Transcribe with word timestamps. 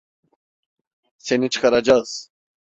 Seni 1.17 1.49
çıkaracağız. 1.49 2.31